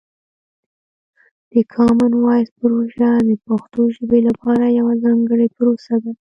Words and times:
د 1.53 1.55
کامن 1.73 2.11
وایس 2.23 2.49
پروژه 2.59 3.11
د 3.29 3.31
پښتو 3.45 3.81
ژبې 3.95 4.19
لپاره 4.27 4.75
یوه 4.79 4.93
ځانګړې 5.03 5.47
پروسه 5.57 5.93
ده. 6.03 6.11